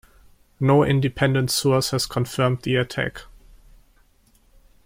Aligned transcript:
No 0.59 0.81
independent 0.83 1.51
source 1.51 1.91
has 1.91 2.07
confirmed 2.07 2.63
the 2.63 2.75
attack. 2.75 3.21